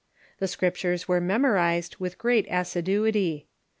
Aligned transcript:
The 0.39 0.47
Scriptures 0.47 1.07
were 1.07 1.21
memorized 1.21 1.97
with 1.97 2.17
great 2.17 2.47
assiduity. 2.49 3.45